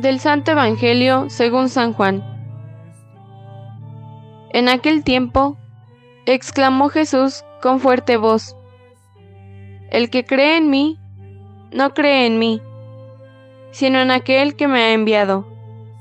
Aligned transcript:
Del 0.00 0.18
Santo 0.18 0.52
Evangelio 0.52 1.28
según 1.28 1.68
San 1.68 1.92
Juan. 1.92 2.24
En 4.54 4.70
aquel 4.70 5.04
tiempo, 5.04 5.58
exclamó 6.24 6.88
Jesús 6.88 7.44
con 7.60 7.80
fuerte 7.80 8.16
voz, 8.16 8.56
El 9.90 10.08
que 10.08 10.24
cree 10.24 10.56
en 10.56 10.70
mí, 10.70 10.98
no 11.70 11.92
cree 11.92 12.24
en 12.24 12.38
mí, 12.38 12.62
sino 13.72 13.98
en 13.98 14.10
aquel 14.10 14.56
que 14.56 14.68
me 14.68 14.80
ha 14.80 14.92
enviado. 14.94 15.46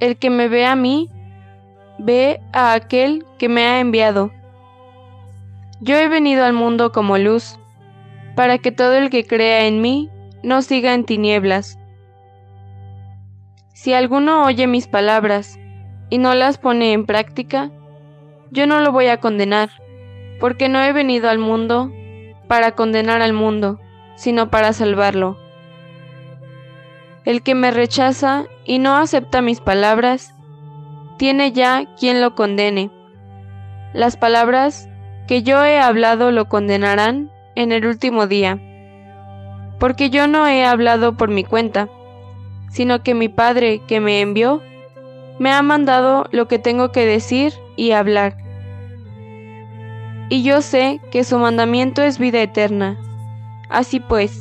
El 0.00 0.16
que 0.16 0.30
me 0.30 0.48
ve 0.48 0.64
a 0.64 0.74
mí, 0.74 1.10
ve 1.98 2.40
a 2.54 2.72
aquel 2.72 3.26
que 3.38 3.50
me 3.50 3.66
ha 3.66 3.78
enviado. 3.78 4.30
Yo 5.82 5.98
he 5.98 6.08
venido 6.08 6.46
al 6.46 6.54
mundo 6.54 6.92
como 6.92 7.18
luz, 7.18 7.58
para 8.36 8.56
que 8.56 8.72
todo 8.72 8.94
el 8.94 9.10
que 9.10 9.26
crea 9.26 9.66
en 9.66 9.82
mí 9.82 10.08
no 10.42 10.62
siga 10.62 10.94
en 10.94 11.04
tinieblas. 11.04 11.78
Si 13.72 13.94
alguno 13.94 14.44
oye 14.44 14.66
mis 14.66 14.86
palabras 14.86 15.58
y 16.10 16.18
no 16.18 16.34
las 16.34 16.58
pone 16.58 16.92
en 16.92 17.06
práctica, 17.06 17.70
yo 18.50 18.66
no 18.66 18.80
lo 18.80 18.92
voy 18.92 19.06
a 19.06 19.18
condenar, 19.18 19.70
porque 20.40 20.68
no 20.68 20.82
he 20.82 20.92
venido 20.92 21.30
al 21.30 21.38
mundo 21.38 21.90
para 22.48 22.72
condenar 22.72 23.22
al 23.22 23.32
mundo, 23.32 23.80
sino 24.14 24.50
para 24.50 24.74
salvarlo. 24.74 25.38
El 27.24 27.42
que 27.42 27.54
me 27.54 27.70
rechaza 27.70 28.44
y 28.64 28.78
no 28.78 28.96
acepta 28.96 29.40
mis 29.40 29.60
palabras, 29.60 30.34
tiene 31.16 31.52
ya 31.52 31.86
quien 31.98 32.20
lo 32.20 32.34
condene. 32.34 32.90
Las 33.94 34.16
palabras 34.16 34.88
que 35.26 35.42
yo 35.42 35.64
he 35.64 35.78
hablado 35.78 36.30
lo 36.30 36.48
condenarán 36.48 37.30
en 37.54 37.72
el 37.72 37.86
último 37.86 38.26
día, 38.26 38.58
porque 39.78 40.10
yo 40.10 40.26
no 40.26 40.46
he 40.46 40.64
hablado 40.64 41.16
por 41.16 41.30
mi 41.30 41.44
cuenta, 41.44 41.88
sino 42.72 43.02
que 43.02 43.14
mi 43.14 43.28
Padre 43.28 43.82
que 43.86 44.00
me 44.00 44.20
envió 44.20 44.62
me 45.38 45.52
ha 45.52 45.62
mandado 45.62 46.26
lo 46.32 46.48
que 46.48 46.58
tengo 46.58 46.90
que 46.90 47.06
decir 47.06 47.52
y 47.76 47.92
hablar. 47.92 48.36
Y 50.30 50.42
yo 50.42 50.62
sé 50.62 51.00
que 51.10 51.24
su 51.24 51.38
mandamiento 51.38 52.02
es 52.02 52.18
vida 52.18 52.40
eterna. 52.40 52.98
Así 53.68 54.00
pues, 54.00 54.40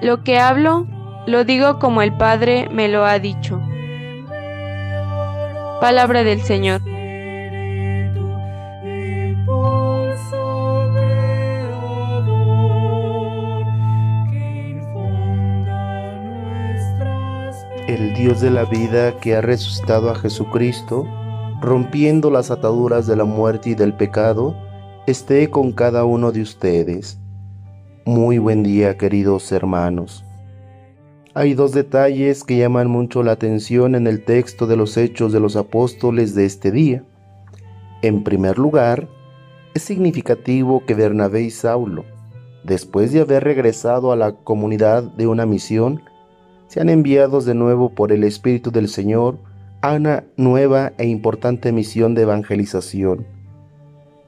lo 0.00 0.22
que 0.22 0.38
hablo, 0.38 0.86
lo 1.26 1.44
digo 1.44 1.78
como 1.80 2.02
el 2.02 2.16
Padre 2.16 2.68
me 2.70 2.88
lo 2.88 3.04
ha 3.04 3.18
dicho. 3.18 3.60
Palabra 5.80 6.22
del 6.22 6.40
Señor. 6.40 6.95
El 17.96 18.12
Dios 18.12 18.42
de 18.42 18.50
la 18.50 18.66
vida 18.66 19.18
que 19.20 19.36
ha 19.36 19.40
resucitado 19.40 20.10
a 20.10 20.14
Jesucristo, 20.14 21.08
rompiendo 21.62 22.30
las 22.30 22.50
ataduras 22.50 23.06
de 23.06 23.16
la 23.16 23.24
muerte 23.24 23.70
y 23.70 23.74
del 23.74 23.94
pecado, 23.94 24.54
esté 25.06 25.48
con 25.48 25.72
cada 25.72 26.04
uno 26.04 26.30
de 26.30 26.42
ustedes. 26.42 27.18
Muy 28.04 28.36
buen 28.36 28.62
día, 28.62 28.98
queridos 28.98 29.50
hermanos. 29.50 30.26
Hay 31.32 31.54
dos 31.54 31.72
detalles 31.72 32.44
que 32.44 32.58
llaman 32.58 32.90
mucho 32.90 33.22
la 33.22 33.32
atención 33.32 33.94
en 33.94 34.06
el 34.06 34.26
texto 34.26 34.66
de 34.66 34.76
los 34.76 34.98
Hechos 34.98 35.32
de 35.32 35.40
los 35.40 35.56
Apóstoles 35.56 36.34
de 36.34 36.44
este 36.44 36.70
día. 36.70 37.02
En 38.02 38.24
primer 38.24 38.58
lugar, 38.58 39.08
es 39.72 39.82
significativo 39.82 40.84
que 40.84 40.92
Bernabé 40.94 41.44
y 41.44 41.50
Saulo, 41.50 42.04
después 42.62 43.10
de 43.14 43.22
haber 43.22 43.44
regresado 43.44 44.12
a 44.12 44.16
la 44.16 44.32
comunidad 44.32 45.02
de 45.02 45.26
una 45.26 45.46
misión, 45.46 46.02
sean 46.68 46.88
enviados 46.88 47.44
de 47.44 47.54
nuevo 47.54 47.90
por 47.90 48.12
el 48.12 48.24
Espíritu 48.24 48.70
del 48.70 48.88
Señor 48.88 49.38
a 49.80 49.94
una 49.94 50.24
nueva 50.36 50.92
e 50.98 51.06
importante 51.06 51.72
misión 51.72 52.14
de 52.14 52.22
evangelización. 52.22 53.26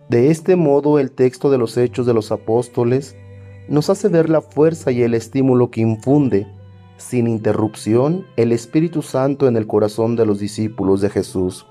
De 0.08 0.30
este 0.30 0.56
modo, 0.56 0.98
el 0.98 1.10
texto 1.10 1.50
de 1.50 1.58
los 1.58 1.76
Hechos 1.76 2.06
de 2.06 2.14
los 2.14 2.32
Apóstoles 2.32 3.16
nos 3.68 3.90
hace 3.90 4.08
ver 4.08 4.30
la 4.30 4.40
fuerza 4.40 4.90
y 4.90 5.02
el 5.02 5.14
estímulo 5.14 5.70
que 5.70 5.80
infunde, 5.80 6.46
sin 6.96 7.26
interrupción, 7.26 8.26
el 8.36 8.52
Espíritu 8.52 9.02
Santo 9.02 9.46
en 9.46 9.56
el 9.56 9.66
corazón 9.66 10.16
de 10.16 10.26
los 10.26 10.38
discípulos 10.38 11.00
de 11.00 11.10
Jesús. 11.10 11.66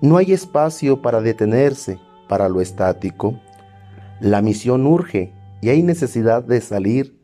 No 0.00 0.16
hay 0.16 0.32
espacio 0.32 1.00
para 1.00 1.20
detenerse, 1.20 1.98
para 2.28 2.48
lo 2.48 2.60
estático. 2.60 3.38
La 4.20 4.42
misión 4.42 4.86
urge 4.86 5.32
y 5.62 5.68
hay 5.68 5.82
necesidad 5.82 6.42
de 6.42 6.60
salir 6.60 7.15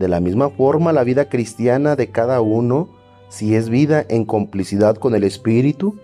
de 0.00 0.08
la 0.08 0.18
misma 0.18 0.48
forma, 0.48 0.94
la 0.94 1.04
vida 1.04 1.28
cristiana 1.28 1.94
de 1.94 2.08
cada 2.08 2.40
uno, 2.40 2.88
si 3.28 3.54
es 3.54 3.68
vida 3.68 4.02
en 4.08 4.24
complicidad 4.24 4.96
con 4.96 5.14
el 5.14 5.24
Espíritu, 5.24 5.96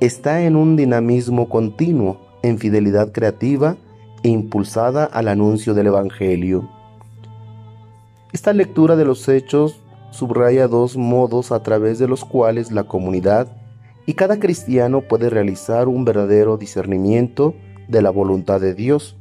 está 0.00 0.42
en 0.42 0.56
un 0.56 0.74
dinamismo 0.74 1.50
continuo, 1.50 2.18
en 2.42 2.58
fidelidad 2.58 3.12
creativa 3.12 3.76
e 4.22 4.30
impulsada 4.30 5.04
al 5.04 5.28
anuncio 5.28 5.74
del 5.74 5.88
Evangelio. 5.88 6.66
Esta 8.32 8.54
lectura 8.54 8.96
de 8.96 9.04
los 9.04 9.28
hechos 9.28 9.82
subraya 10.12 10.66
dos 10.66 10.96
modos 10.96 11.52
a 11.52 11.62
través 11.62 11.98
de 11.98 12.08
los 12.08 12.24
cuales 12.24 12.72
la 12.72 12.84
comunidad 12.84 13.48
y 14.06 14.14
cada 14.14 14.40
cristiano 14.40 15.02
puede 15.02 15.28
realizar 15.28 15.88
un 15.88 16.06
verdadero 16.06 16.56
discernimiento 16.56 17.54
de 17.86 18.00
la 18.00 18.08
voluntad 18.08 18.62
de 18.62 18.74
Dios. 18.74 19.18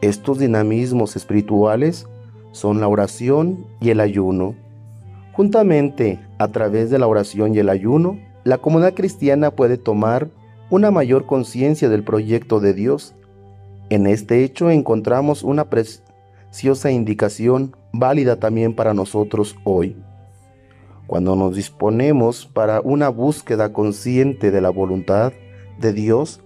Estos 0.00 0.38
dinamismos 0.38 1.14
espirituales 1.14 2.08
son 2.56 2.80
la 2.80 2.88
oración 2.88 3.66
y 3.80 3.90
el 3.90 4.00
ayuno. 4.00 4.54
Juntamente, 5.32 6.18
a 6.38 6.48
través 6.48 6.90
de 6.90 6.98
la 6.98 7.06
oración 7.06 7.54
y 7.54 7.58
el 7.58 7.68
ayuno, 7.68 8.18
la 8.44 8.58
comunidad 8.58 8.94
cristiana 8.94 9.50
puede 9.50 9.76
tomar 9.76 10.30
una 10.70 10.90
mayor 10.90 11.26
conciencia 11.26 11.90
del 11.90 12.02
proyecto 12.02 12.58
de 12.58 12.72
Dios. 12.72 13.14
En 13.90 14.06
este 14.06 14.42
hecho 14.42 14.70
encontramos 14.70 15.42
una 15.42 15.68
preciosa 15.68 16.90
indicación 16.90 17.76
válida 17.92 18.40
también 18.40 18.74
para 18.74 18.94
nosotros 18.94 19.54
hoy. 19.64 19.96
Cuando 21.06 21.36
nos 21.36 21.54
disponemos 21.54 22.46
para 22.46 22.80
una 22.80 23.10
búsqueda 23.10 23.74
consciente 23.74 24.50
de 24.50 24.60
la 24.62 24.70
voluntad 24.70 25.34
de 25.78 25.92
Dios, 25.92 26.40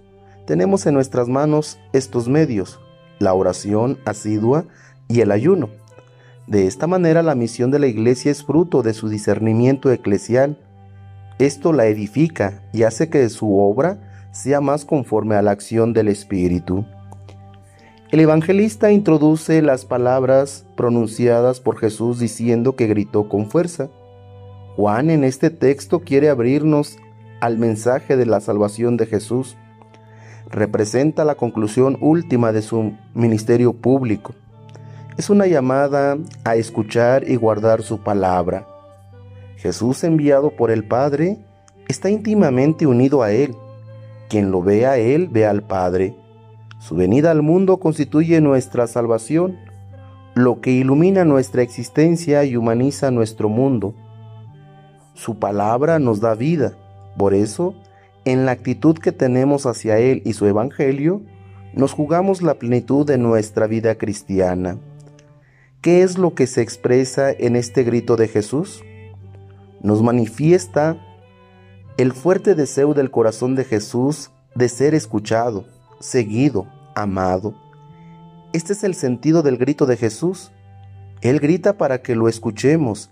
tenemos 0.45 0.85
en 0.85 0.93
nuestras 0.93 1.29
manos 1.29 1.79
estos 1.93 2.27
medios, 2.27 2.81
la 3.19 3.33
oración 3.33 3.97
asidua 4.03 4.65
y 5.07 5.21
el 5.21 5.31
ayuno. 5.31 5.80
De 6.51 6.67
esta 6.67 6.85
manera 6.85 7.23
la 7.23 7.33
misión 7.33 7.71
de 7.71 7.79
la 7.79 7.87
iglesia 7.87 8.29
es 8.29 8.43
fruto 8.43 8.83
de 8.83 8.93
su 8.93 9.07
discernimiento 9.07 9.89
eclesial. 9.89 10.57
Esto 11.39 11.71
la 11.71 11.85
edifica 11.85 12.61
y 12.73 12.83
hace 12.83 13.07
que 13.07 13.29
su 13.29 13.57
obra 13.57 14.27
sea 14.33 14.59
más 14.59 14.83
conforme 14.83 15.35
a 15.35 15.41
la 15.41 15.51
acción 15.51 15.93
del 15.93 16.09
Espíritu. 16.09 16.83
El 18.09 18.19
evangelista 18.19 18.91
introduce 18.91 19.61
las 19.61 19.85
palabras 19.85 20.65
pronunciadas 20.75 21.61
por 21.61 21.77
Jesús 21.77 22.19
diciendo 22.19 22.75
que 22.75 22.87
gritó 22.87 23.29
con 23.29 23.49
fuerza. 23.49 23.89
Juan 24.75 25.09
en 25.09 25.23
este 25.23 25.51
texto 25.51 26.01
quiere 26.01 26.27
abrirnos 26.27 26.97
al 27.39 27.59
mensaje 27.59 28.17
de 28.17 28.25
la 28.25 28.41
salvación 28.41 28.97
de 28.97 29.05
Jesús. 29.05 29.55
Representa 30.49 31.23
la 31.23 31.35
conclusión 31.35 31.97
última 32.01 32.51
de 32.51 32.61
su 32.61 32.91
ministerio 33.13 33.71
público 33.71 34.33
es 35.17 35.29
una 35.29 35.45
llamada 35.45 36.17
a 36.43 36.55
escuchar 36.55 37.27
y 37.27 37.35
guardar 37.35 37.83
su 37.83 37.99
palabra. 37.99 38.67
Jesús 39.57 40.03
enviado 40.03 40.51
por 40.51 40.71
el 40.71 40.83
Padre 40.83 41.37
está 41.87 42.09
íntimamente 42.09 42.87
unido 42.87 43.21
a 43.21 43.31
Él. 43.31 43.55
Quien 44.29 44.51
lo 44.51 44.63
ve 44.63 44.87
a 44.87 44.97
Él 44.97 45.27
ve 45.27 45.45
al 45.45 45.63
Padre. 45.63 46.15
Su 46.79 46.95
venida 46.95 47.29
al 47.29 47.41
mundo 47.41 47.77
constituye 47.77 48.41
nuestra 48.41 48.87
salvación, 48.87 49.57
lo 50.33 50.61
que 50.61 50.71
ilumina 50.71 51.25
nuestra 51.25 51.61
existencia 51.61 52.43
y 52.43 52.55
humaniza 52.55 53.11
nuestro 53.11 53.49
mundo. 53.49 53.93
Su 55.13 55.37
palabra 55.37 55.99
nos 55.99 56.21
da 56.21 56.33
vida. 56.33 56.73
Por 57.17 57.33
eso, 57.33 57.75
en 58.23 58.45
la 58.45 58.53
actitud 58.53 58.97
que 58.97 59.11
tenemos 59.11 59.65
hacia 59.65 59.99
Él 59.99 60.21
y 60.25 60.33
su 60.33 60.47
Evangelio, 60.47 61.21
nos 61.73 61.91
jugamos 61.91 62.41
la 62.41 62.55
plenitud 62.55 63.05
de 63.05 63.17
nuestra 63.17 63.67
vida 63.67 63.95
cristiana. 63.95 64.77
¿Qué 65.81 66.03
es 66.03 66.19
lo 66.19 66.35
que 66.35 66.45
se 66.45 66.61
expresa 66.61 67.31
en 67.31 67.55
este 67.55 67.83
grito 67.83 68.15
de 68.15 68.27
Jesús? 68.27 68.83
Nos 69.81 70.03
manifiesta 70.03 70.95
el 71.97 72.13
fuerte 72.13 72.53
deseo 72.53 72.93
del 72.93 73.09
corazón 73.09 73.55
de 73.55 73.63
Jesús 73.63 74.29
de 74.53 74.69
ser 74.69 74.93
escuchado, 74.93 75.65
seguido, 75.99 76.67
amado. 76.93 77.55
Este 78.53 78.73
es 78.73 78.83
el 78.83 78.93
sentido 78.93 79.41
del 79.41 79.57
grito 79.57 79.87
de 79.87 79.97
Jesús. 79.97 80.51
Él 81.21 81.39
grita 81.39 81.79
para 81.79 82.03
que 82.03 82.15
lo 82.15 82.29
escuchemos, 82.29 83.09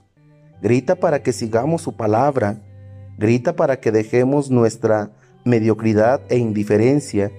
grita 0.62 0.96
para 0.96 1.24
que 1.24 1.34
sigamos 1.34 1.82
su 1.82 1.94
palabra, 1.94 2.62
grita 3.18 3.56
para 3.56 3.80
que 3.80 3.92
dejemos 3.92 4.52
nuestra 4.52 5.10
mediocridad 5.44 6.22
e 6.30 6.38
indiferencia, 6.38 7.32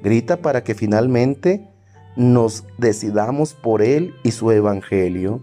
grita 0.00 0.36
para 0.36 0.62
que 0.62 0.76
finalmente 0.76 1.66
nos 2.16 2.64
decidamos 2.78 3.54
por 3.54 3.82
Él 3.82 4.14
y 4.22 4.32
su 4.32 4.50
Evangelio. 4.50 5.40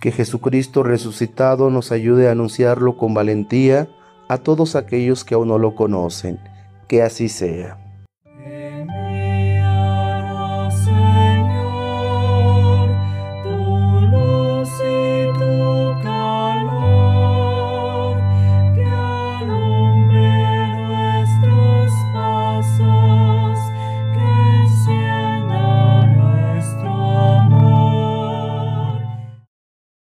Que 0.00 0.12
Jesucristo 0.12 0.82
resucitado 0.82 1.70
nos 1.70 1.92
ayude 1.92 2.28
a 2.28 2.32
anunciarlo 2.32 2.96
con 2.96 3.14
valentía 3.14 3.88
a 4.28 4.38
todos 4.38 4.76
aquellos 4.76 5.24
que 5.24 5.34
aún 5.34 5.48
no 5.48 5.58
lo 5.58 5.74
conocen. 5.74 6.40
Que 6.88 7.02
así 7.02 7.28
sea. 7.28 7.81